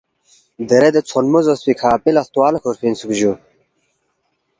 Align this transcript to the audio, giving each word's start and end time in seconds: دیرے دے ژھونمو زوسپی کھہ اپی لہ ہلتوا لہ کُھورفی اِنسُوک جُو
دیرے 0.67 0.89
دے 0.93 1.01
ژھونمو 1.09 1.39
زوسپی 1.45 1.73
کھہ 1.79 1.89
اپی 1.95 2.11
لہ 2.15 2.21
ہلتوا 2.23 2.47
لہ 2.53 2.59
کُھورفی 2.63 2.85
اِنسُوک 2.87 3.11
جُو 3.19 3.31